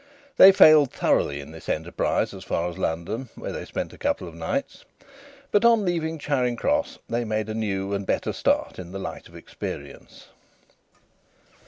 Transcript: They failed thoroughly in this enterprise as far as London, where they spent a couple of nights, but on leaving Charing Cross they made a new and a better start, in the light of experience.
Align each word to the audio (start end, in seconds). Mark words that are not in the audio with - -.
They 0.37 0.51
failed 0.51 0.91
thoroughly 0.91 1.41
in 1.41 1.51
this 1.51 1.69
enterprise 1.69 2.33
as 2.33 2.43
far 2.43 2.67
as 2.67 2.79
London, 2.79 3.29
where 3.35 3.51
they 3.51 3.65
spent 3.65 3.93
a 3.93 3.99
couple 3.99 4.27
of 4.27 4.33
nights, 4.33 4.83
but 5.51 5.63
on 5.63 5.85
leaving 5.85 6.17
Charing 6.17 6.55
Cross 6.55 6.97
they 7.07 7.23
made 7.23 7.49
a 7.49 7.53
new 7.53 7.93
and 7.93 8.03
a 8.03 8.07
better 8.07 8.33
start, 8.33 8.79
in 8.79 8.93
the 8.93 8.99
light 8.99 9.27
of 9.27 9.35
experience. 9.35 10.29